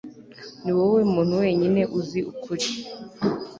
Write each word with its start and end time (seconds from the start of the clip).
niwowe 0.63 1.01
muntu 1.13 1.33
wenyine 1.41 1.81
uzi 1.99 2.19
ukuri 2.31 2.67